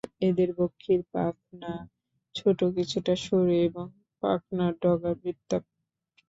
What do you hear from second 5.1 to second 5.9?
বৃত্তাকার।